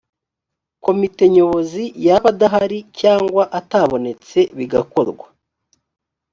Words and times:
komite 0.85 1.23
nyobozi 1.33 1.83
yaba 2.05 2.27
adahari 2.33 2.79
cyangwa 2.99 3.43
atabonetse 3.59 4.39
bigakorwa 4.57 5.25